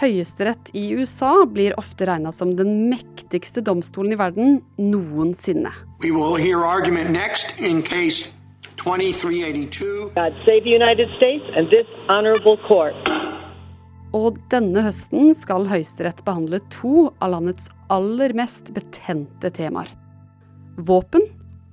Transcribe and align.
Høyesterett 0.00 0.70
i 0.72 0.86
USA 0.96 1.44
blir 1.46 1.74
ofte 1.80 2.06
regna 2.08 2.32
som 2.32 2.54
den 2.56 2.88
mektigste 2.88 3.60
domstolen 3.64 4.14
i 4.14 4.18
verden 4.20 4.60
noensinne. 4.80 5.72
Vi 6.00 6.10
will 6.10 6.36
hear 6.40 6.64
argument 6.64 7.10
next 7.10 7.60
in 7.60 7.82
case 7.82 8.30
2382. 8.80 10.10
God 10.14 10.32
save 10.46 10.64
the 10.64 10.74
United 10.74 11.08
States 11.16 11.44
and 11.56 11.68
this 11.70 11.86
honorable 12.08 12.56
court. 12.68 12.96
Og 14.12 14.36
denne 14.52 14.82
høsten 14.84 15.32
skal 15.36 15.68
Høyesterett 15.70 16.24
behandle 16.26 16.60
to 16.72 17.12
av 17.22 17.32
landets 17.36 17.70
aller 17.92 18.34
mest 18.36 18.72
betente 18.76 19.52
temaer. 19.52 19.88
Våpen 20.76 21.28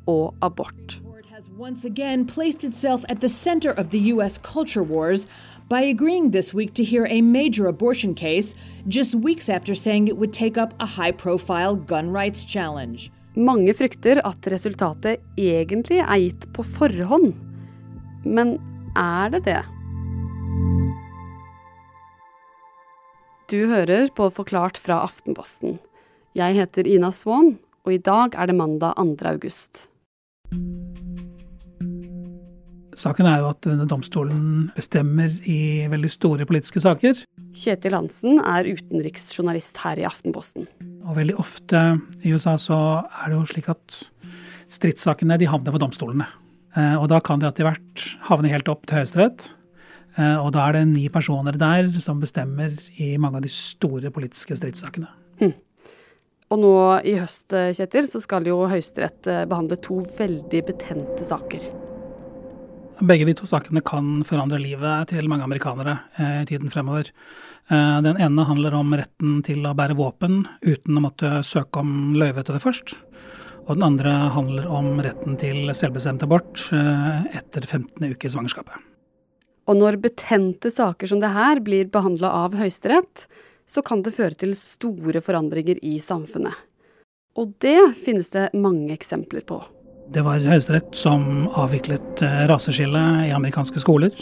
og 0.07 0.35
abort. 0.43 0.99
Has 1.39 1.49
once 1.57 1.85
again 1.85 2.25
placed 2.25 2.65
itself 2.65 3.05
at 3.07 3.21
the 3.21 3.29
center 3.29 3.71
of 3.71 3.91
the 3.91 4.11
U.S. 4.13 4.37
culture 4.39 4.83
wars 4.83 5.25
by 5.69 5.81
agreeing 5.83 6.31
this 6.31 6.53
week 6.53 6.73
to 6.73 6.83
hear 6.83 7.05
a 7.05 7.21
major 7.21 7.67
abortion 7.67 8.13
case 8.13 8.55
just 8.89 9.15
weeks 9.15 9.47
after 9.47 9.73
saying 9.73 10.09
it 10.09 10.17
would 10.17 10.33
take 10.33 10.57
up 10.57 10.73
a 10.81 10.85
high 10.85 11.11
profile 11.11 11.75
gun 11.77 12.11
rights 12.11 12.43
challenge. 12.43 13.09
Mange 13.37 13.71
frykter 13.73 14.19
at 14.27 14.49
resultatet 14.51 15.23
egentlig 15.37 16.01
er 16.03 16.19
gitt 16.19 16.49
på 16.51 16.65
forhånd. 16.75 17.31
Men 18.25 18.57
er 18.99 19.31
det 19.31 19.45
det? 19.47 19.61
Du 23.47 23.63
hører 23.71 24.11
på 24.11 24.27
Forklart 24.27 24.75
fra 24.77 25.05
Aftenposten. 25.07 25.79
Jeg 26.35 26.59
heter 26.59 26.83
Ina 26.83 27.13
Swan, 27.15 27.55
og 27.85 27.95
i 27.95 28.03
dag 28.11 28.35
er 28.35 28.51
det 28.51 28.59
mandag 28.59 28.99
2. 28.99 29.15
august. 29.31 29.87
Saken 32.99 33.27
er 33.29 33.39
jo 33.39 33.51
at 33.53 33.61
denne 33.63 33.85
domstolen 33.87 34.71
bestemmer 34.75 35.31
i 35.47 35.87
veldig 35.87 36.09
store 36.11 36.47
politiske 36.47 36.81
saker. 36.83 37.21
Kjetil 37.55 37.95
Hansen 37.95 38.41
er 38.43 38.67
utenriksjournalist 38.67 39.79
her 39.85 40.01
i 40.01 40.07
Aftenposten. 40.07 40.67
Og 41.07 41.15
veldig 41.15 41.37
ofte 41.39 41.79
i 42.27 42.33
USA 42.35 42.57
så 42.59 42.79
er 43.07 43.31
det 43.31 43.37
jo 43.37 43.45
slik 43.53 43.69
at 43.71 44.01
stridssakene 44.69 45.37
de 45.39 45.47
havner 45.47 45.71
for 45.71 45.81
domstolene. 45.81 46.27
Eh, 46.75 46.97
Og 46.99 47.07
da 47.07 47.21
kan 47.23 47.39
de 47.39 47.47
etter 47.47 47.69
hvert 47.69 48.03
havne 48.27 48.51
helt 48.51 48.67
opp 48.67 48.83
til 48.85 48.99
Høyesterett. 48.99 49.47
Eh, 50.17 50.35
Og 50.35 50.51
da 50.51 50.67
er 50.67 50.73
det 50.73 50.87
ni 50.91 51.07
personer 51.07 51.55
der 51.55 51.87
som 52.03 52.19
bestemmer 52.19 52.75
i 52.99 53.15
mange 53.17 53.39
av 53.39 53.47
de 53.47 53.49
store 53.53 54.11
politiske 54.11 54.59
stridssakene. 54.59 55.07
Og 56.49 56.57
nå 56.57 56.75
i 57.05 57.13
høst, 57.13 57.47
Kjetil, 57.47 58.07
så 58.09 58.19
skal 58.19 58.43
jo 58.43 58.67
Høyesterett 58.67 59.27
eh, 59.29 59.45
behandle 59.45 59.77
to 59.79 60.01
veldig 60.17 60.65
betente 60.65 61.23
saker. 61.23 61.88
Begge 62.99 63.23
de 63.29 63.33
to 63.37 63.47
sakene 63.47 63.79
kan 63.85 64.25
forandre 64.27 64.57
livet 64.59 65.13
til 65.13 65.29
mange 65.31 65.45
amerikanere 65.45 65.93
eh, 66.19 66.41
i 66.41 66.47
tiden 66.49 66.71
fremover. 66.71 67.07
Eh, 67.71 67.99
Den 68.03 68.19
ene 68.19 68.43
handler 68.43 68.75
om 68.75 68.91
retten 68.91 69.37
til 69.47 69.63
å 69.63 69.75
bære 69.77 69.95
våpen 69.95 70.41
uten 70.65 70.99
å 70.99 71.03
måtte 71.05 71.39
søke 71.47 71.79
om 71.79 72.17
løyve 72.19 72.43
til 72.43 72.57
det 72.57 72.63
først. 72.65 72.97
Og 73.69 73.77
den 73.77 73.85
andre 73.87 74.11
handler 74.35 74.67
om 74.67 74.99
retten 75.05 75.39
til 75.39 75.71
selvbestemt 75.71 76.25
abort 76.27 76.65
eh, 76.75 77.23
etter 77.39 77.63
15. 77.63 78.03
uke 78.03 78.27
i 78.27 78.33
svangerskapet. 78.35 78.75
Og 79.69 79.79
når 79.79 80.01
betente 80.03 80.71
saker 80.73 81.07
som 81.07 81.23
det 81.23 81.31
her 81.31 81.63
blir 81.63 81.87
behandla 81.93 82.33
av 82.43 82.59
Høyesterett, 82.59 83.29
så 83.69 83.85
kan 83.85 84.03
det 84.03 84.17
føre 84.17 84.35
til 84.35 84.57
store 84.59 85.21
forandringer 85.23 85.79
i 85.85 85.99
samfunnet. 86.03 86.57
Og 87.39 87.53
det 87.63 87.93
finnes 87.95 88.33
det 88.33 88.49
mange 88.57 88.91
eksempler 88.97 89.45
på. 89.47 89.61
Det 90.09 90.23
var 90.25 90.41
Høyesterett 90.41 90.95
som 90.97 91.45
avviklet 91.53 92.21
eh, 92.25 92.45
raseskillet 92.49 93.27
i 93.27 93.33
amerikanske 93.35 93.81
skoler. 93.83 94.13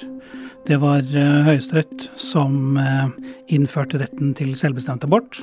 Det 0.67 0.81
var 0.81 0.99
eh, 0.99 1.45
Høyesterett 1.47 2.09
som 2.19 2.75
eh, 2.81 3.05
innførte 3.55 4.01
retten 4.01 4.33
til 4.35 4.51
selvbestemt 4.59 5.07
abort. 5.07 5.39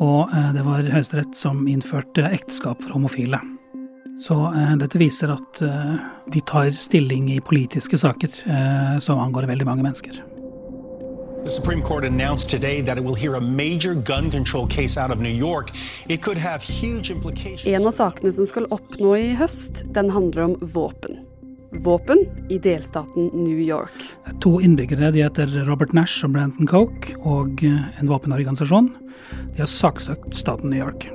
Og 0.00 0.32
det 0.56 0.62
var 0.64 0.84
Høyesterett 0.88 1.34
som 1.36 1.66
innførte 1.68 2.24
ekteskap 2.28 2.80
for 2.80 2.96
homofile. 2.96 3.40
Så 4.20 4.36
dette 4.80 5.00
viser 5.00 5.32
at 5.34 5.60
de 6.32 6.40
tar 6.48 6.70
stilling 6.76 7.28
i 7.34 7.40
politiske 7.44 8.00
saker 8.00 8.32
som 9.04 9.20
angår 9.20 9.48
veldig 9.50 9.68
mange 9.68 9.84
mennesker. 9.84 10.22
The 11.44 11.50
Supreme 11.50 11.82
Court 11.82 12.04
announced 12.04 12.50
today 12.50 12.82
that 12.82 12.98
it 12.98 13.04
will 13.04 13.14
hear 13.14 13.34
a 13.34 13.40
major 13.40 13.94
gun 13.94 14.30
control 14.30 14.66
case 14.66 14.98
out 14.98 15.10
of 15.10 15.20
New 15.20 15.32
York. 15.32 15.70
It 16.06 16.22
could 16.22 16.36
have 16.36 16.62
huge 16.62 17.10
implications. 17.10 17.64
En 17.64 17.86
av 17.86 17.94
sakene 17.96 18.32
som 18.32 18.44
skal 18.46 18.66
oppnå 18.68 19.14
i 19.16 19.30
høst, 19.38 19.80
den 19.96 20.10
handler 20.12 20.50
om 20.50 20.56
våpen. 20.60 21.22
Våpen 21.80 22.26
i 22.52 22.58
delstaten 22.60 23.30
New 23.32 23.56
York. 23.56 24.04
To 24.44 24.58
innbyggere, 24.60 25.08
de 25.14 25.22
heter 25.24 25.54
Robert 25.64 25.94
Nash 25.96 26.26
og 26.26 26.34
Branton 26.34 26.68
Coke, 26.68 27.16
og 27.24 27.64
eh, 27.64 27.88
en 28.02 28.10
våpenorganisasjon. 28.10 28.90
De 29.54 29.62
har 29.62 29.70
saksøkt 29.70 30.36
staten 30.36 30.68
New 30.74 30.82
York. 30.82 31.08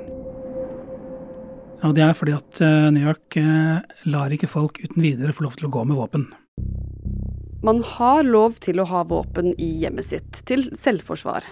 Og 1.86 1.94
det 1.94 2.02
er 2.02 2.18
fordi 2.18 2.34
at 2.34 2.64
eh, 2.64 2.88
New 2.96 3.06
York 3.06 3.38
eh, 3.38 3.78
lar 4.10 4.34
ikke 4.34 4.50
folk 4.50 4.82
uten 4.82 5.06
videre 5.06 5.36
få 5.36 5.46
lov 5.46 5.54
til 5.60 5.70
å 5.70 5.72
gå 5.76 5.86
med 5.86 6.00
våpen. 6.00 6.26
Man 7.64 7.80
har 7.96 8.26
lov 8.26 8.58
til 8.60 8.80
å 8.80 8.86
ha 8.90 9.02
våpen 9.08 9.54
i 9.56 9.68
hjemmet 9.82 10.10
sitt, 10.10 10.42
til 10.48 10.68
selvforsvar. 10.76 11.46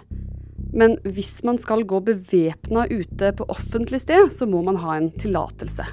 Men 0.75 0.99
hvis 1.07 1.39
man 1.47 1.57
skal 1.63 1.85
gå 1.89 2.01
bevæpna 2.05 2.85
ute 2.91 3.31
på 3.39 3.47
offentlig 3.49 4.03
sted, 4.03 4.29
så 4.35 4.47
må 4.51 4.61
man 4.67 4.81
ha 4.83 4.99
en 4.99 5.09
tillatelse. 5.17 5.87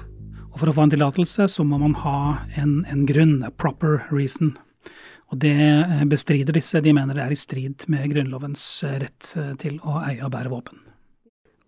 Og 0.52 0.60
for 0.60 0.68
å 0.68 0.74
få 0.76 0.84
en 0.84 0.92
tillatelse, 0.92 1.48
så 1.48 1.64
må 1.64 1.78
man 1.80 1.94
ha 2.02 2.42
en, 2.60 2.82
en 2.92 3.06
grunn, 3.08 3.38
a 3.46 3.50
proper 3.54 4.02
reason. 4.12 4.52
Og 5.32 5.40
det 5.40 5.54
eh, 5.56 6.04
bestrider 6.04 6.58
disse. 6.58 6.82
De 6.84 6.92
mener 6.92 7.16
det 7.16 7.24
er 7.24 7.32
i 7.32 7.40
strid 7.40 7.86
med 7.92 8.10
Grunnlovens 8.12 8.64
eh, 8.84 8.98
rett 9.06 9.30
eh, 9.40 9.54
til 9.62 9.78
å 9.80 10.02
eie 10.04 10.20
og 10.20 10.34
bære 10.34 10.52
våpen. 10.52 10.82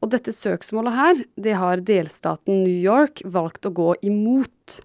Og 0.05 0.11
dette 0.12 0.34
søksmålet 0.37 0.99
her, 0.99 1.22
det 1.41 1.55
har 1.56 1.81
delstaten 1.81 2.61
New 2.66 2.76
York 2.76 3.22
valgt 3.25 3.65
å 3.65 3.72
gå 3.72 3.94
imot. 4.05 4.82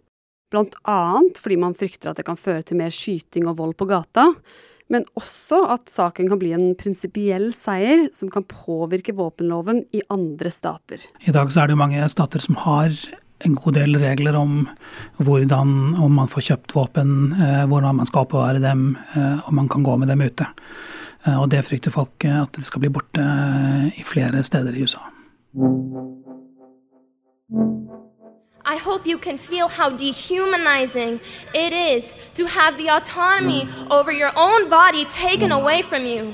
Blant 0.49 0.75
annet 0.89 1.37
fordi 1.41 1.59
man 1.61 1.77
frykter 1.77 2.11
at 2.11 2.19
det 2.19 2.25
kan 2.27 2.39
føre 2.39 2.65
til 2.65 2.79
mer 2.79 2.93
skyting 2.93 3.47
og 3.49 3.59
vold 3.59 3.77
på 3.77 3.87
gata, 3.89 4.31
men 4.89 5.05
også 5.19 5.61
at 5.75 5.89
saken 5.91 6.31
kan 6.31 6.39
bli 6.41 6.51
en 6.55 6.71
prinsipiell 6.77 7.51
seier 7.57 8.07
som 8.15 8.31
kan 8.33 8.45
påvirke 8.49 9.13
våpenloven 9.17 9.83
i 9.93 10.01
andre 10.09 10.49
stater. 10.53 11.03
I 11.21 11.33
dag 11.35 11.51
så 11.53 11.61
er 11.61 11.69
det 11.69 11.77
jo 11.77 11.83
mange 11.83 12.07
stater 12.09 12.41
som 12.41 12.57
har 12.65 12.95
en 13.45 13.55
god 13.55 13.77
del 13.77 13.95
regler 14.01 14.35
om 14.35 14.63
hvordan 15.23 15.75
om 16.01 16.15
man 16.17 16.31
får 16.31 16.47
kjøpt 16.49 16.75
våpen, 16.75 17.11
eh, 17.37 17.65
hvordan 17.69 18.01
man 18.01 18.09
skal 18.09 18.25
oppbevare 18.25 18.59
dem, 18.63 18.97
eh, 19.15 19.47
om 19.47 19.55
man 19.55 19.69
kan 19.69 19.83
gå 19.83 19.97
med 19.97 20.09
dem 20.11 20.25
ute. 20.25 20.47
Eh, 21.25 21.37
og 21.39 21.49
det 21.49 21.63
frykter 21.67 21.93
folk 21.93 22.25
at 22.25 22.51
det 22.57 22.65
skal 22.65 22.83
bli 22.83 22.89
borte 22.89 23.23
i 23.95 24.03
flere 24.03 24.43
steder 24.43 24.75
i 24.75 24.83
USA. 24.83 25.05
I 28.69 28.77
hope 28.77 29.09
you 29.09 29.17
can 29.17 29.37
feel 29.37 29.67
how 29.67 29.89
dehumanizing 29.89 31.19
it 31.55 31.73
is 31.73 32.13
to 32.35 32.45
have 32.45 32.77
the 32.77 32.89
autonomy 32.89 33.67
over 33.89 34.11
your 34.11 34.31
own 34.35 34.69
body 34.69 35.05
taken 35.05 35.51
away 35.51 35.81
from 35.81 36.05
you. 36.05 36.33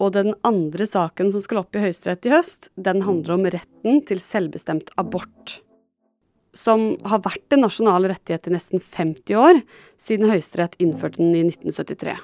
Og 0.00 0.12
den 0.16 0.34
andre 0.42 0.86
saken 0.90 1.30
som 1.30 1.44
skal 1.44 1.60
opp 1.60 1.76
i 1.76 1.84
Høyesterett 1.84 2.26
i 2.26 2.32
høst, 2.32 2.70
den 2.74 3.04
handler 3.06 3.36
om 3.36 3.46
retten 3.54 4.00
til 4.08 4.18
selvbestemt 4.24 4.90
abort. 4.98 5.60
Som 6.56 6.96
har 7.06 7.22
vært 7.22 7.54
en 7.54 7.62
nasjonal 7.68 8.10
rettighet 8.10 8.50
i 8.50 8.56
nesten 8.56 8.82
50 8.82 9.38
år, 9.38 9.62
siden 10.02 10.32
Høyesterett 10.32 10.74
innførte 10.82 11.22
den 11.22 11.36
i 11.36 11.44
1973. 11.46 12.18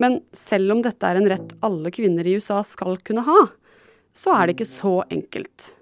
Men 0.00 0.22
selv 0.32 0.72
om 0.72 0.80
dette 0.86 1.04
er 1.04 1.20
en 1.20 1.28
rett 1.36 1.56
alle 1.60 1.92
kvinner 1.92 2.24
i 2.24 2.38
USA 2.38 2.62
skal 2.64 2.96
kunne 3.04 3.28
ha, 3.28 3.40
så 4.16 4.38
er 4.38 4.46
det 4.46 4.56
ikke 4.56 4.72
så 4.72 4.98
enkelt. 5.12 5.74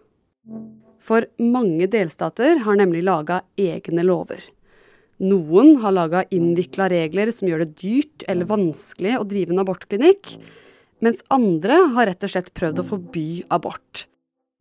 For 1.03 1.27
mange 1.43 1.89
delstater 1.91 2.63
har 2.63 2.79
nemlig 2.79 3.03
laga 3.07 3.41
egne 3.59 4.05
lover. 4.07 4.43
Noen 5.23 5.77
har 5.83 5.95
laga 5.95 6.23
innvikla 6.35 6.89
regler 6.91 7.31
som 7.35 7.49
gjør 7.51 7.65
det 7.65 7.75
dyrt 7.83 8.25
eller 8.31 8.49
vanskelig 8.51 9.17
å 9.19 9.27
drive 9.27 9.55
en 9.55 9.63
abortklinikk, 9.63 10.37
mens 11.03 11.23
andre 11.35 11.81
har 11.97 12.09
rett 12.11 12.23
og 12.27 12.33
slett 12.33 12.53
prøvd 12.55 12.83
å 12.83 12.87
forby 12.87 13.27
abort. 13.51 14.07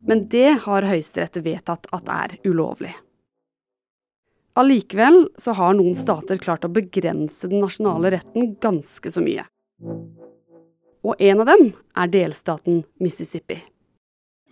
Men 0.02 0.26
det 0.30 0.58
har 0.64 0.86
Høyesterett 0.86 1.38
vedtatt 1.44 1.86
at 1.94 2.10
er 2.10 2.36
ulovlig. 2.46 2.92
Allikevel 4.58 5.28
så 5.40 5.54
har 5.56 5.76
noen 5.78 5.94
stater 5.96 6.42
klart 6.42 6.66
å 6.66 6.72
begrense 6.74 7.48
den 7.48 7.62
nasjonale 7.62 8.10
retten 8.18 8.56
ganske 8.60 9.14
så 9.14 9.22
mye. 9.24 9.46
Og 11.02 11.22
en 11.22 11.42
av 11.42 11.48
dem 11.48 11.70
er 11.98 12.10
delstaten 12.12 12.82
Mississippi. 13.02 13.62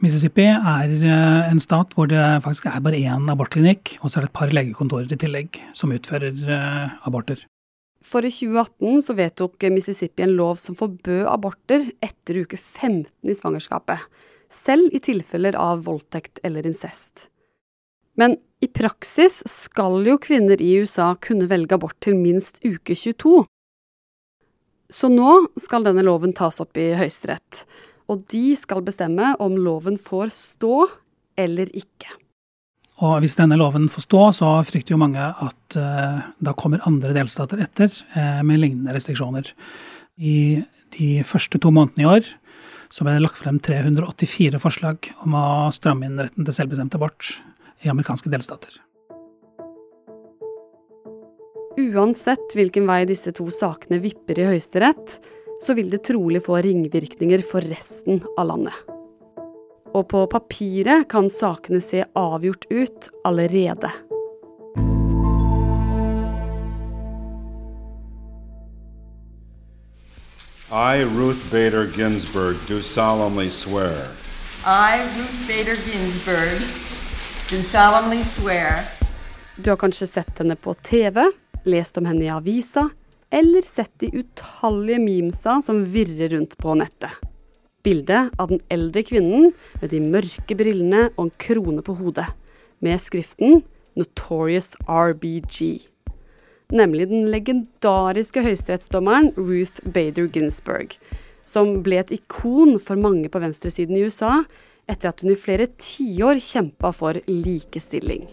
Mississippi 0.00 0.47
er 0.49 0.93
eh, 1.05 1.50
en 1.50 1.61
stat 1.61 1.93
hvor 1.93 2.08
det 2.08 2.20
faktisk 2.44 2.70
er 2.70 2.81
bare 2.81 3.00
én 3.05 3.29
abortklinikk, 3.29 3.99
og 4.00 4.08
så 4.08 4.19
er 4.19 4.25
det 4.25 4.31
et 4.31 4.38
par 4.38 4.52
legekontorer 4.55 5.12
i 5.12 5.19
tillegg 5.20 5.61
som 5.76 5.93
utfører 5.93 6.38
eh, 6.41 6.94
aborter. 7.08 7.43
For 8.00 8.25
i 8.25 8.32
2018 8.32 9.02
så 9.05 9.17
vedtok 9.19 9.67
Mississippi 9.75 10.25
en 10.25 10.32
lov 10.38 10.56
som 10.62 10.79
forbød 10.79 11.26
aborter 11.29 11.91
etter 12.00 12.41
uke 12.47 12.56
15 12.56 13.29
i 13.29 13.37
svangerskapet, 13.37 14.06
selv 14.49 14.97
i 14.97 15.02
tilfeller 15.05 15.58
av 15.61 15.85
voldtekt 15.85 16.41
eller 16.49 16.64
incest. 16.67 17.29
Men 18.17 18.38
i 18.64 18.69
praksis 18.73 19.43
skal 19.49 20.00
jo 20.08 20.17
kvinner 20.20 20.61
i 20.64 20.73
USA 20.81 21.12
kunne 21.20 21.49
velge 21.53 21.76
abort 21.76 22.00
til 22.00 22.17
minst 22.17 22.62
uke 22.64 22.96
22. 22.96 23.44
Så 24.91 25.12
nå 25.12 25.37
skal 25.61 25.85
denne 25.87 26.03
loven 26.08 26.32
tas 26.37 26.58
opp 26.64 26.81
i 26.81 26.91
Høyesterett. 26.99 27.67
Og 28.10 28.24
de 28.32 28.56
skal 28.58 28.82
bestemme 28.86 29.34
om 29.42 29.54
loven 29.58 29.98
får 30.00 30.32
stå 30.34 30.74
eller 31.38 31.70
ikke. 31.76 32.10
Og 33.00 33.22
hvis 33.22 33.38
denne 33.38 33.56
loven 33.56 33.86
får 33.88 34.04
stå, 34.04 34.24
så 34.36 34.48
frykter 34.68 34.92
jo 34.92 35.00
mange 35.00 35.22
at 35.22 35.78
eh, 35.78 36.18
da 36.42 36.52
kommer 36.58 36.82
andre 36.88 37.14
delstater 37.16 37.62
etter 37.64 37.88
eh, 37.88 38.42
med 38.44 38.60
lignende 38.60 38.92
restriksjoner. 38.92 39.48
I 40.20 40.60
de 40.98 41.10
første 41.24 41.60
to 41.62 41.72
månedene 41.72 42.04
i 42.04 42.10
år 42.10 42.28
så 42.90 43.06
ble 43.06 43.14
det 43.14 43.22
lagt 43.22 43.38
frem 43.38 43.60
384 43.62 44.58
forslag 44.60 45.12
om 45.24 45.36
å 45.38 45.46
stramme 45.72 46.08
inn 46.08 46.18
retten 46.18 46.44
til 46.44 46.56
selvbestemt 46.56 46.96
abort 46.98 47.36
i 47.86 47.92
amerikanske 47.92 48.32
delstater. 48.32 48.74
Uansett 51.80 52.56
hvilken 52.58 52.84
vei 52.90 53.04
disse 53.08 53.32
to 53.32 53.46
sakene 53.54 54.00
vipper 54.02 54.42
i 54.42 54.48
Høyesterett, 54.50 55.20
så 55.62 55.74
vil 55.74 55.90
det 55.90 56.04
trolig 56.08 56.44
få 56.44 56.56
ringvirkninger 56.64 57.42
for 57.46 57.60
resten 57.60 58.22
av 58.38 58.48
landet. 58.52 58.76
Og 59.90 60.06
på 60.08 60.22
papiret 60.30 61.08
kan 61.10 61.28
sakene 61.30 61.82
se 61.82 62.04
avgjort 62.16 62.66
ut 62.70 63.10
allerede. 63.24 63.90
I, 70.70 71.02
Ruth 71.02 71.50
Bader 71.50 71.86
Ginsburg, 71.96 72.56
do 72.68 72.80
solemnly 72.80 73.50
swear. 73.50 74.06
I, 74.64 75.02
Ruth 75.18 75.48
Bader 75.48 75.74
Ginsburg, 75.74 76.60
do 77.50 77.62
solemnly 77.62 78.22
swear. 78.24 78.84
Du 79.56 79.70
har 79.70 79.76
kanskje 79.76 80.06
sett 80.06 80.38
henne 80.38 80.56
på 80.56 80.74
TV, 80.74 81.26
lest 81.64 81.98
om 81.98 82.06
henne 82.06 82.24
i 82.24 82.30
avisa, 82.30 82.88
eller 83.31 83.67
sett 83.67 83.93
de 84.03 84.11
utallige 84.23 85.03
memesa 85.03 85.61
som 85.62 85.85
virrer 85.85 86.35
rundt 86.35 86.56
på 86.59 86.75
nettet. 86.79 87.12
Bildet 87.85 88.35
av 88.37 88.50
den 88.50 88.61
eldre 88.69 89.03
kvinnen 89.06 89.53
med 89.81 89.93
de 89.94 90.03
mørke 90.05 90.56
brillene 90.59 91.06
og 91.15 91.29
en 91.29 91.37
krone 91.41 91.85
på 91.87 91.97
hodet, 92.00 92.29
med 92.81 93.00
skriften 93.00 93.62
'Notorious 93.97 94.77
RBG' 94.87 95.91
nemlig 96.73 97.09
den 97.11 97.29
legendariske 97.31 98.43
høyesterettsdommeren 98.44 99.32
Ruth 99.37 99.82
Bader 99.93 100.29
Ginsburg, 100.32 100.97
som 101.44 101.81
ble 101.85 102.00
et 102.00 102.12
ikon 102.15 102.79
for 102.82 103.00
mange 103.00 103.31
på 103.31 103.43
venstresiden 103.43 103.99
i 103.99 104.05
USA 104.06 104.43
etter 104.91 105.11
at 105.11 105.23
hun 105.23 105.32
i 105.35 105.38
flere 105.38 105.69
tiår 105.81 106.41
kjempa 106.43 106.93
for 106.94 107.19
likestilling. 107.31 108.27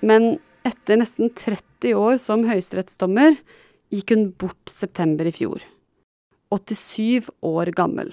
Men 0.00 0.38
etter 0.66 1.00
nesten 1.00 1.30
30 1.36 1.94
år 1.96 2.18
som 2.22 2.46
høyesterettsdommer 2.48 3.38
gikk 3.90 4.14
hun 4.14 4.30
bort 4.38 4.70
september 4.70 5.28
i 5.28 5.34
fjor. 5.34 5.62
87 6.50 7.30
år 7.46 7.70
gammel. 7.76 8.12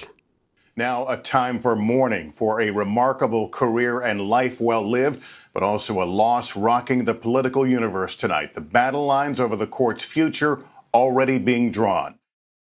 Now, 0.77 1.07
a 1.09 1.17
time 1.17 1.59
for 1.59 1.75
mourning 1.75 2.31
for 2.31 2.61
a 2.61 2.69
remarkable 2.69 3.49
career 3.49 3.99
and 3.99 4.21
life 4.21 4.61
well 4.61 4.85
lived, 4.85 5.23
but 5.51 5.63
also 5.63 6.01
a 6.01 6.05
loss 6.05 6.55
rocking 6.55 7.05
the 7.05 7.15
political 7.15 7.65
universe 7.65 8.15
tonight. 8.15 8.53
The 8.53 8.61
battle 8.61 9.05
lines 9.07 9.39
over 9.39 9.55
the 9.55 9.65
court's 9.65 10.05
future 10.05 10.59
already 10.93 11.39
being 11.39 11.71
drawn. 11.71 12.13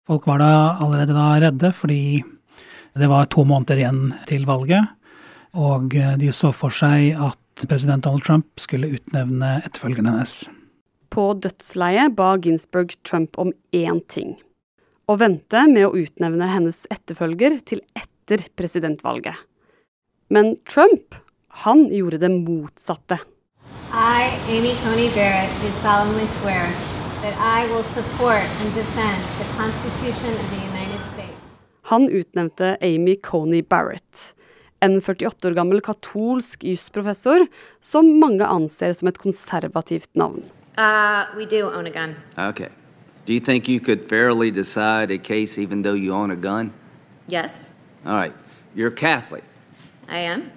Folk 0.08 0.28
var 0.28 0.38
da 0.40 0.78
allerede 0.80 1.14
da 1.14 1.40
redde, 1.42 1.74
fordi 1.74 2.24
det 2.94 3.08
var 3.08 3.26
to 3.26 3.44
måneder 3.44 3.82
igjen 3.82 4.14
til 4.28 4.46
valget. 4.46 4.86
Og 5.54 5.90
de 5.92 6.32
så 6.32 6.54
for 6.54 6.70
seg 6.70 7.18
at 7.18 7.38
president 7.66 8.04
Donald 8.06 8.24
Trump 8.24 8.60
skulle 8.62 8.92
utnevne 9.00 9.56
etterfølgeren 9.66 10.06
hennes. 10.12 10.44
På 11.10 11.32
dødsleiet 11.34 12.14
ba 12.16 12.36
Ginsburg 12.38 12.94
Trump 13.08 13.38
om 13.42 13.54
én 13.74 14.04
ting 14.12 14.36
Å 15.08 15.16
vente 15.16 15.62
med 15.72 15.86
å 15.88 15.96
utnevne 15.96 16.50
hennes 16.52 16.82
etterfølger 16.92 17.62
til 17.64 17.80
etter 17.96 18.42
presidentvalget. 18.60 19.38
Men 20.28 20.58
Trump, 20.68 21.16
han 21.64 21.86
gjorde 21.96 22.20
det 22.20 22.30
motsatte. 22.34 23.16
I, 23.96 24.28
Amy 24.52 24.74
Coney 24.84 25.08
Barrett, 25.16 25.54
do 25.64 25.72
solemnly 25.80 26.28
swear 26.42 26.68
that 27.24 27.40
I 27.40 27.72
will 27.72 27.88
support 27.96 28.44
and 28.60 28.76
defend 28.76 29.24
the 29.40 29.48
Constitution 29.56 30.36
of 30.36 30.46
the 30.52 30.62
United 30.68 31.00
States. 31.14 31.40
Han 31.88 32.10
utnevnte 32.10 32.78
Amy 32.82 33.16
Coney 33.16 33.62
Barrett, 33.64 34.36
en 34.80 35.00
48 35.02 35.48
år 35.50 35.56
gammel 35.58 35.82
katolsk 35.82 36.64
jusprofessor 36.64 37.48
som 37.82 38.10
mange 38.20 38.46
anser 38.46 38.94
som 38.94 39.10
et 39.10 39.20
konservativt 39.22 40.10
navn. 40.14 40.44
Uh, 40.78 41.26
we 41.36 41.46
do 41.46 41.70
own 41.70 41.88
a 41.88 41.90
gun. 41.92 42.16
Okay. 42.38 42.70
Do 43.26 43.34
you 43.34 43.40
think 43.40 43.68
you 43.68 43.80
could 43.80 44.08
fairly 44.08 44.52
decide 44.52 45.12
a 45.12 45.18
case 45.18 45.58
even 45.58 45.82
though 45.82 45.96
you 45.96 46.14
own 46.14 46.32
a 46.32 46.36
gun? 46.36 46.72
Yes. 47.28 47.72
All 48.06 48.16
right. 48.16 48.34
You're 48.76 48.92
Catholic. 48.92 49.44
I 50.08 50.20
am. 50.20 50.52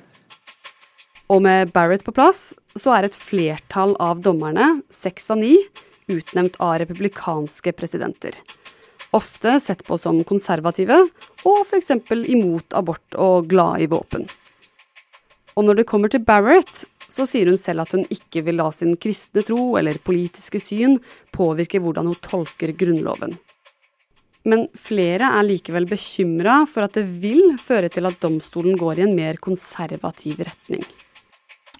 Og 1.26 1.43
med 1.43 1.70
Barrett 1.73 2.05
på 2.05 2.12
plass, 2.12 2.55
så 2.75 2.93
er 2.94 3.06
et 3.06 3.16
flertall 3.16 3.96
av 4.02 4.20
dommerne, 4.23 4.82
seks 4.90 5.31
av 5.31 5.38
ni, 5.38 5.56
utnevnt 6.11 6.58
av 6.58 6.81
republikanske 6.82 7.73
presidenter. 7.78 8.34
Ofte 9.17 9.57
sett 9.61 9.83
på 9.87 9.99
som 9.99 10.21
konservative, 10.25 11.01
og 11.43 11.65
f.eks. 11.65 11.91
imot 12.31 12.77
abort 12.79 13.19
og 13.19 13.49
glad 13.51 13.83
i 13.83 13.91
våpen. 13.91 14.29
Og 15.59 15.67
når 15.67 15.81
det 15.81 15.89
kommer 15.91 16.12
til 16.12 16.23
Barrett, 16.23 16.85
så 17.11 17.27
sier 17.27 17.51
hun 17.51 17.59
selv 17.59 17.83
at 17.85 17.95
hun 17.97 18.07
ikke 18.07 18.45
vil 18.47 18.61
la 18.61 18.69
sin 18.75 18.95
kristne 19.01 19.43
tro 19.47 19.75
eller 19.81 19.99
politiske 20.07 20.61
syn 20.62 21.01
påvirke 21.35 21.81
hvordan 21.83 22.07
hun 22.07 22.21
tolker 22.23 22.71
Grunnloven. 22.79 23.35
Men 24.49 24.69
flere 24.79 25.27
er 25.37 25.45
likevel 25.45 25.85
bekymra 25.91 26.62
for 26.71 26.87
at 26.87 26.95
det 26.97 27.05
vil 27.21 27.59
føre 27.61 27.91
til 27.93 28.09
at 28.09 28.23
domstolen 28.23 28.79
går 28.79 29.01
i 29.01 29.07
en 29.09 29.17
mer 29.19 29.41
konservativ 29.43 30.41
retning. 30.41 30.87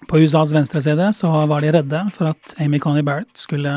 På 0.09 0.19
USAs 0.19 0.51
venstreside 0.53 1.07
så 1.13 1.29
var 1.49 1.63
de 1.63 1.71
redde 1.73 2.03
for 2.13 2.31
at 2.33 2.53
Amy 2.61 2.79
Coney 2.81 3.05
Barrett 3.05 3.31
skulle 3.37 3.71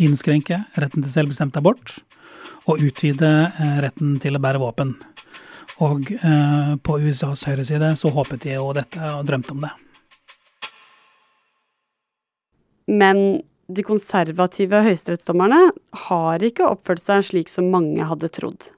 innskrenke 0.00 0.58
retten 0.76 1.04
til 1.04 1.12
selvbestemt 1.12 1.56
abort 1.60 1.98
og 2.66 2.82
utvide 2.82 3.32
eh, 3.48 3.78
retten 3.84 4.16
til 4.22 4.36
å 4.36 4.42
bære 4.42 4.62
våpen. 4.62 4.94
Og 5.84 6.08
eh, 6.16 6.72
på 6.80 7.00
USAs 7.04 7.44
høyreside 7.48 7.92
så 8.00 8.12
håpet 8.14 8.46
de 8.46 8.54
jo 8.56 8.70
dette 8.76 9.12
og 9.12 9.26
drømte 9.28 9.52
om 9.56 9.66
det. 9.66 9.74
Men 12.86 13.22
de 13.66 13.82
konservative 13.82 14.80
høyesterettsdommerne 14.86 15.60
har 16.06 16.44
ikke 16.46 16.68
oppført 16.70 17.02
seg 17.02 17.24
slik 17.30 17.50
som 17.50 17.72
mange 17.72 18.06
hadde 18.06 18.30
trodd. 18.30 18.70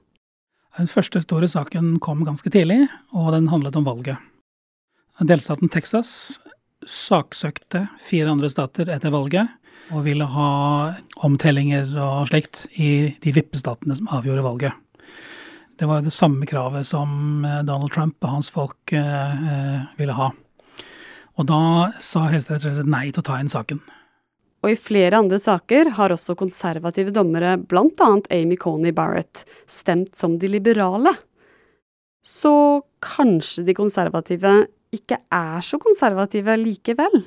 Den 0.79 0.89
første 0.89 1.21
store 1.21 1.49
saken 1.49 1.97
kom 2.01 2.23
ganske 2.25 2.49
tidlig, 2.53 2.85
og 3.13 3.33
den 3.35 3.49
handlet 3.51 3.77
om 3.77 3.85
valget. 3.85 4.17
Delstaten 5.19 5.69
Texas 5.69 6.39
saksøkte 6.87 7.83
fire 8.01 8.31
andre 8.31 8.49
stater 8.51 8.89
etter 8.93 9.11
valget 9.11 9.51
og 9.89 10.03
ville 10.05 10.25
ha 10.29 10.49
omtellinger 11.25 11.89
og 11.97 12.29
slikt 12.29 12.67
i 12.77 13.15
de 13.23 13.33
vippestatene 13.33 13.97
som 13.97 14.09
avgjorde 14.13 14.45
valget. 14.45 14.77
Det 15.79 15.87
var 15.87 16.03
det 16.03 16.11
samme 16.11 16.45
kravet 16.47 16.87
som 16.87 17.45
eh, 17.47 17.61
Donald 17.63 17.93
Trump 17.95 18.17
og 18.19 18.33
hans 18.33 18.49
folk 18.51 18.91
eh, 18.91 19.45
eh, 19.53 19.85
ville 19.99 20.15
ha. 20.17 20.27
Og 21.39 21.47
da 21.47 21.61
sa 22.03 22.25
Høyesterett 22.27 22.83
nei 22.83 23.07
til 23.13 23.23
å 23.23 23.27
ta 23.29 23.37
inn 23.39 23.51
saken. 23.51 23.79
Og 24.59 24.73
i 24.73 24.79
flere 24.79 25.21
andre 25.21 25.39
saker 25.39 25.93
har 25.95 26.11
også 26.11 26.35
konservative 26.35 27.13
dommere, 27.15 27.55
bl.a. 27.55 28.09
Amy 28.35 28.57
Coney 28.59 28.91
Barrett, 28.91 29.45
stemt 29.71 30.19
som 30.19 30.35
de 30.41 30.49
liberale. 30.51 31.15
Så 32.19 32.83
kanskje 32.99 33.63
de 33.69 33.77
konservative 33.77 34.51
ikke 34.91 35.21
er 35.31 35.63
så 35.63 35.79
konservative 35.79 36.57
likevel? 36.59 37.21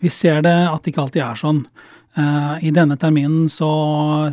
Vi 0.00 0.10
ser 0.12 0.40
det 0.44 0.56
at 0.70 0.82
det 0.82 0.94
ikke 0.94 1.04
alltid 1.04 1.24
er 1.24 1.40
sånn. 1.40 1.64
Eh, 2.18 2.66
I 2.66 2.72
denne 2.74 2.96
terminen 2.98 3.48
så 3.52 3.70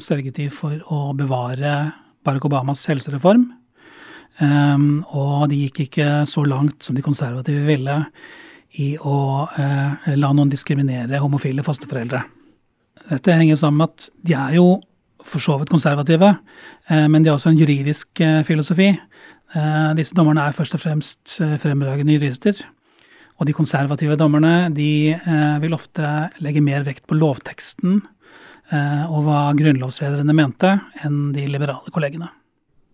sørget 0.02 0.40
de 0.40 0.48
for 0.54 0.80
å 0.94 1.12
bevare 1.18 1.92
Barack 2.26 2.48
Obamas 2.48 2.86
helsereform. 2.90 3.46
Eh, 4.40 4.88
og 5.12 5.48
de 5.52 5.64
gikk 5.66 5.84
ikke 5.88 6.10
så 6.30 6.46
langt 6.48 6.88
som 6.88 6.98
de 6.98 7.06
konservative 7.06 7.66
ville 7.68 8.00
i 8.78 8.94
å 8.98 9.20
eh, 9.58 10.14
la 10.16 10.34
noen 10.34 10.52
diskriminere 10.52 11.22
homofile 11.24 11.66
fosterforeldre. 11.66 12.24
Dette 13.08 13.36
henger 13.40 13.60
sammen 13.60 13.84
med 13.84 13.92
at 13.92 14.10
de 14.28 14.36
er 14.38 14.58
jo 14.58 14.70
for 15.28 15.44
så 15.44 15.58
vidt 15.60 15.72
konservative, 15.72 16.30
men 16.88 17.24
de 17.24 17.28
har 17.28 17.36
også 17.36 17.50
en 17.52 17.60
juridisk 17.60 18.22
filosofi. 18.48 18.94
Disse 19.98 20.16
dommerne 20.16 20.46
er 20.48 20.56
først 20.56 20.78
og 20.78 20.80
fremst 20.80 21.34
fremragende 21.60 22.16
jurister. 22.16 22.62
Og 23.38 23.46
de 23.46 23.54
konservative 23.54 24.18
dommerne 24.18 24.72
de 24.74 25.14
eh, 25.14 25.58
vil 25.62 25.76
ofte 25.78 26.04
legge 26.42 26.64
mer 26.66 26.88
vekt 26.88 27.06
på 27.08 27.18
lovteksten 27.18 28.04
og 28.68 29.22
hva 29.24 29.54
grunnlovsfedrene 29.56 30.34
mente, 30.36 30.68
enn 31.08 31.30
de 31.32 31.46
liberale 31.48 31.88
kollegene. 31.96 32.28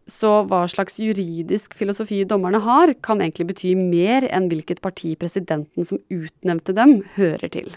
Så 0.06 0.44
hva 0.50 0.66
slags 0.68 1.00
juridisk 1.00 1.74
filosofi 1.80 2.20
dommerne 2.28 2.60
har, 2.62 2.92
kan 3.02 3.24
egentlig 3.24 3.48
bety 3.54 3.72
mer 3.80 4.28
enn 4.28 4.50
hvilket 4.52 4.84
parti 4.84 5.14
presidenten 5.20 5.88
som 5.88 6.02
utnevnte 6.12 6.76
dem, 6.76 7.00
hører 7.16 7.50
til. 7.56 7.72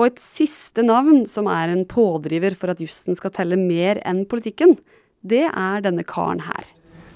Og 0.00 0.06
et 0.08 0.22
siste 0.22 0.80
navn 0.86 1.26
som 1.28 1.50
er 1.52 1.68
en 1.68 1.84
pådriver 1.84 2.56
for 2.56 2.72
at 2.72 2.80
jussen 2.80 3.18
skal 3.18 3.34
telle 3.36 3.58
mer 3.60 4.00
enn 4.08 4.24
politikken, 4.28 4.78
det 5.20 5.44
er 5.50 5.84
denne 5.84 6.06
karen 6.08 6.40
her. 6.46 6.64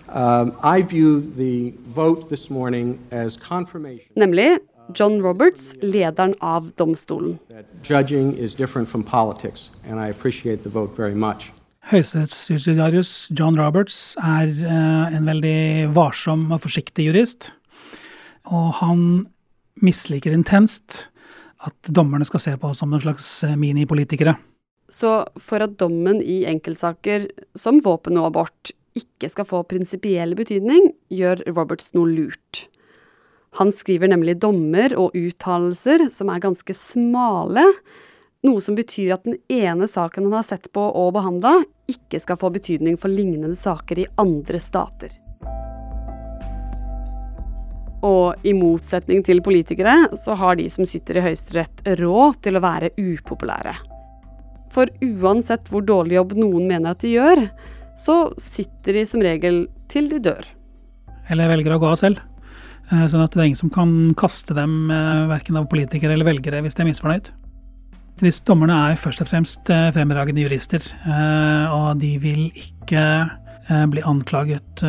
Um, 0.09 0.53
I 0.63 0.83
view 0.83 1.21
the 1.21 1.73
vote 1.95 2.29
this 2.29 2.51
morning 2.51 2.99
as 3.11 3.37
confirmation 3.37 4.13
Nemlig 4.17 4.59
John 4.93 5.23
Roberts, 5.23 5.73
lederen 5.81 6.35
av 6.41 6.73
domstolen. 6.77 7.39
that 7.49 7.65
judging 7.83 8.37
is 8.37 8.55
different 8.55 8.89
from 8.89 9.03
politics, 9.03 9.71
and 9.89 9.99
I 9.99 10.09
appreciate 10.11 10.63
the 10.63 10.69
vote 10.69 10.95
very 10.97 11.15
much. 11.15 11.53
Høyesterettsjustitiarius 11.91 13.31
John 13.39 13.57
Roberts 13.61 14.15
er 14.21 14.49
eh, 14.49 15.17
en 15.17 15.27
veldig 15.29 15.95
varsom 15.97 16.47
og 16.53 16.63
forsiktig 16.65 17.09
jurist. 17.11 17.51
Og 18.45 18.73
han 18.81 19.27
misliker 19.81 20.33
intenst 20.33 21.09
at 21.65 21.93
dommerne 21.97 22.25
skal 22.29 22.41
se 22.41 22.57
på 22.61 22.69
oss 22.73 22.81
som 22.81 22.93
noen 22.93 23.05
slags 23.05 23.29
eh, 23.45 23.57
minipolitikere. 23.57 24.37
Så 24.93 25.25
for 25.41 25.65
at 25.65 25.79
dommen 25.81 26.21
i 26.21 26.45
enkeltsaker 26.49 27.29
som 27.57 27.81
våpen 27.85 28.21
og 28.21 28.31
abort 28.33 28.73
ikke 28.99 29.31
skal 29.31 29.47
få 29.49 29.63
prinsipiell 29.67 30.37
betydning, 30.39 30.93
gjør 31.11 31.43
Roberts 31.51 31.93
noe 31.97 32.11
lurt. 32.11 32.67
Han 33.59 33.71
skriver 33.75 34.11
nemlig 34.11 34.39
dommer 34.43 34.95
og 34.99 35.15
uttalelser 35.15 36.09
som 36.15 36.31
er 36.33 36.43
ganske 36.43 36.75
smale, 36.75 37.67
noe 38.45 38.63
som 38.63 38.77
betyr 38.77 39.15
at 39.15 39.27
den 39.27 39.39
ene 39.53 39.89
saken 39.91 40.27
han 40.29 40.39
har 40.41 40.47
sett 40.47 40.71
på 40.75 40.83
og 40.83 41.13
behandla, 41.17 41.61
ikke 41.91 42.21
skal 42.23 42.39
få 42.41 42.51
betydning 42.55 42.99
for 43.01 43.13
lignende 43.13 43.57
saker 43.59 44.03
i 44.03 44.09
andre 44.21 44.61
stater. 44.63 45.15
Og 48.05 48.45
i 48.45 48.53
motsetning 48.57 49.23
til 49.25 49.41
politikere, 49.41 50.11
så 50.19 50.37
har 50.37 50.59
de 50.61 50.67
som 50.69 50.85
sitter 50.85 51.19
i 51.19 51.25
Høyesterett 51.25 51.87
råd 52.03 52.43
til 52.45 52.59
å 52.59 52.65
være 52.65 52.93
upopulære. 53.01 53.73
For 54.75 54.91
uansett 55.07 55.71
hvor 55.71 55.87
dårlig 55.87 56.19
jobb 56.19 56.35
noen 56.37 56.67
mener 56.69 56.93
at 56.93 57.05
de 57.05 57.15
gjør, 57.15 57.47
så 57.99 58.35
sitter 58.41 58.99
de 58.99 59.05
som 59.09 59.23
regel 59.25 59.65
til 59.93 60.09
de 60.11 60.21
dør. 60.25 60.47
Eller 61.31 61.51
velger 61.53 61.77
å 61.77 61.81
gå 61.83 61.91
av 61.93 62.01
selv. 62.01 62.21
Eh, 62.91 63.07
Sånn 63.09 63.25
at 63.25 63.33
det 63.33 63.41
er 63.41 63.49
ingen 63.49 63.63
som 63.63 63.73
kan 63.73 64.13
kaste 64.19 64.57
dem, 64.57 64.91
eh, 64.91 65.25
verken 65.31 65.57
av 65.57 65.69
politikere 65.71 66.13
eller 66.13 66.29
velgere, 66.29 66.63
hvis 66.63 66.77
de 66.77 66.85
er 66.85 66.91
misfornøyd. 66.91 67.31
Disse 68.21 68.45
dommerne 68.47 68.77
er 68.93 69.01
først 69.01 69.25
og 69.25 69.31
fremst 69.31 69.71
eh, 69.71 69.91
fremragende 69.91 70.45
jurister, 70.45 70.85
og 71.75 71.99
de 71.99 72.13
vil 72.23 72.51
ikke 72.55 73.03
bli 73.89 74.03
anklaget 74.05 74.83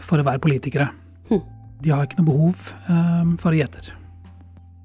for 0.00 0.22
å 0.22 0.24
være 0.24 0.40
politikere. 0.40 0.86
De 1.82 1.90
har 1.90 2.06
ikke 2.06 2.20
noe 2.20 2.28
behov 2.30 2.68
eh, 2.86 3.34
for 3.42 3.50
å 3.50 3.58
gi 3.58 3.64
etter. 3.64 3.90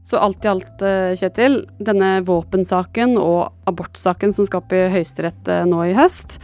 Så 0.08 0.20
alt 0.24 0.46
i 0.46 0.50
alt, 0.50 0.84
Kjetil, 1.20 1.60
denne 1.84 2.22
våpensaken 2.26 3.18
og 3.20 3.52
abortsaken 3.68 4.32
som 4.34 4.48
skal 4.48 4.64
opp 4.64 4.74
i 4.74 4.86
Høyesterett 4.94 5.52
nå 5.68 5.82
i 5.84 5.96
høst, 5.98 6.38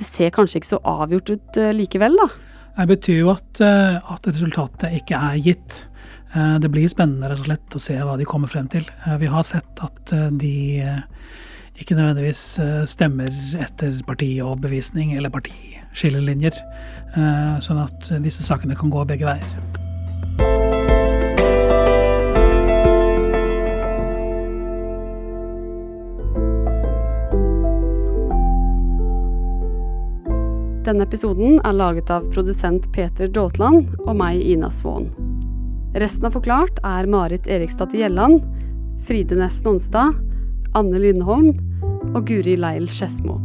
det 0.00 0.08
ser 0.08 0.32
kanskje 0.32 0.60
ikke 0.60 0.72
så 0.72 0.80
avgjort 0.88 1.34
ut 1.34 1.60
eh, 1.60 1.74
likevel, 1.76 2.16
da? 2.16 2.28
Det 2.80 2.86
betyr 2.94 3.18
jo 3.18 3.32
at, 3.34 3.60
eh, 3.60 3.98
at 4.14 4.28
resultatet 4.30 4.94
ikke 4.96 5.18
er 5.18 5.40
gitt. 5.44 5.82
Eh, 6.32 6.56
Det 6.62 6.70
blir 6.72 6.88
spennende 6.88 7.28
rett 7.28 7.42
og 7.42 7.50
slett 7.50 7.76
å 7.76 7.82
se 7.84 7.98
hva 7.98 8.16
de 8.16 8.28
kommer 8.28 8.48
frem 8.48 8.70
til. 8.72 8.86
Vi 9.20 9.28
har 9.28 9.44
sett 9.44 9.84
at 9.84 10.14
de 10.40 10.54
ikke 11.80 11.96
nødvendigvis 11.96 12.60
stemmer 12.88 13.30
etter 13.60 14.00
partioverbevisning 14.08 15.14
eller 15.16 15.32
partiskillelinjer. 15.32 16.56
Sånn 17.64 17.84
at 17.84 18.10
disse 18.24 18.44
sakene 18.44 18.76
kan 18.76 18.92
gå 18.92 19.06
begge 19.08 19.28
veier. 19.28 19.89
Denne 30.90 31.04
episoden 31.06 31.60
er 31.62 31.74
laget 31.78 32.08
av 32.10 32.24
produsent 32.34 32.88
Peter 32.90 33.28
Daatland 33.30 33.92
og 34.08 34.16
meg, 34.18 34.40
Ina 34.42 34.72
Svaan. 34.74 35.04
Resten 36.02 36.26
av 36.26 36.34
Forklart 36.34 36.80
er 36.82 37.06
Marit 37.06 37.46
Erikstad 37.46 37.94
Gjelland, 37.94 38.40
Fride 39.06 39.38
Næss 39.38 39.60
Nonstad, 39.62 40.18
Anne 40.74 40.98
Lindholm 40.98 41.52
og 42.10 42.26
Guri 42.26 42.56
Leil 42.58 42.90
Skedsmo. 42.90 43.38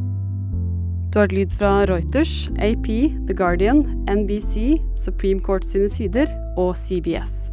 Du 1.13 1.19
har 1.19 1.27
hørt 1.27 1.37
lyd 1.37 1.53
fra 1.53 1.75
Reuters, 1.85 2.47
AP, 2.57 2.89
The 3.29 3.37
Guardian, 3.37 3.85
NBC, 4.09 4.79
Supreme 4.97 5.45
Court 5.45 5.69
sine 5.69 5.91
sider 5.93 6.33
og 6.57 6.73
CBS. 6.73 7.51